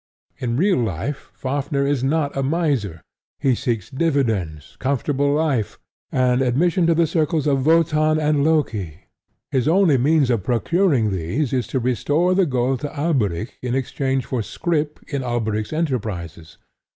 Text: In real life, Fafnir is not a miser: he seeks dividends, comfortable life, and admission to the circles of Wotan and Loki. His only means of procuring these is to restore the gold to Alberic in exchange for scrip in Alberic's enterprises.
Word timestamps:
In 0.39 0.57
real 0.57 0.79
life, 0.79 1.29
Fafnir 1.35 1.85
is 1.85 2.03
not 2.03 2.35
a 2.35 2.41
miser: 2.41 3.03
he 3.37 3.53
seeks 3.53 3.91
dividends, 3.91 4.75
comfortable 4.79 5.31
life, 5.31 5.77
and 6.11 6.41
admission 6.41 6.87
to 6.87 6.95
the 6.95 7.05
circles 7.05 7.45
of 7.45 7.67
Wotan 7.67 8.19
and 8.19 8.43
Loki. 8.43 9.01
His 9.51 9.67
only 9.67 9.99
means 9.99 10.31
of 10.31 10.43
procuring 10.43 11.11
these 11.11 11.53
is 11.53 11.67
to 11.67 11.79
restore 11.79 12.33
the 12.33 12.47
gold 12.47 12.79
to 12.79 12.99
Alberic 12.99 13.59
in 13.61 13.75
exchange 13.75 14.25
for 14.25 14.41
scrip 14.41 14.99
in 15.07 15.21
Alberic's 15.23 15.71
enterprises. 15.71 16.57